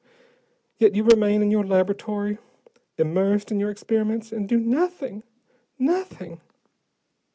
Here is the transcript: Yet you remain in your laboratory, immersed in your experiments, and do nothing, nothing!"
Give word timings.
Yet 0.79 0.95
you 0.95 1.03
remain 1.03 1.43
in 1.43 1.51
your 1.51 1.63
laboratory, 1.63 2.39
immersed 2.97 3.51
in 3.51 3.59
your 3.59 3.69
experiments, 3.69 4.31
and 4.31 4.49
do 4.49 4.59
nothing, 4.59 5.21
nothing!" 5.77 6.41